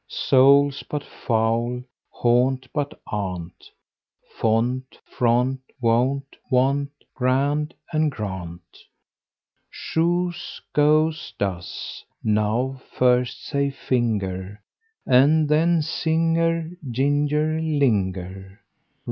Soul, 0.07 0.71
but 0.89 1.03
foul 1.03 1.67
and 1.73 1.83
gaunt, 2.23 2.67
but 2.73 2.99
aunt; 3.11 3.69
Font, 4.35 4.97
front, 5.05 5.59
wont; 5.79 6.35
want, 6.49 6.89
grand, 7.13 7.75
and, 7.93 8.11
grant, 8.11 8.79
Shoes, 9.69 10.59
goes, 10.73 11.33
does.) 11.37 12.03
Now 12.23 12.81
first 12.97 13.45
say: 13.45 13.69
finger, 13.69 14.63
And 15.05 15.47
then: 15.47 15.83
singer, 15.83 16.71
ginger, 16.89 17.59
linger. 17.61 18.59